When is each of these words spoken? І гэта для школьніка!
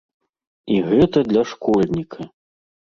І 0.77 0.79
гэта 0.89 1.25
для 1.29 1.43
школьніка! 1.55 2.21